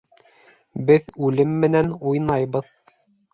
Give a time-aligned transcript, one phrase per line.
[0.87, 2.73] Беҙ үлем менән уйнайбыҙ.